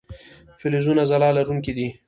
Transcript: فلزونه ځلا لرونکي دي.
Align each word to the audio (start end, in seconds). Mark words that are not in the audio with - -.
فلزونه 0.59 1.03
ځلا 1.09 1.29
لرونکي 1.37 1.71
دي. 1.77 1.87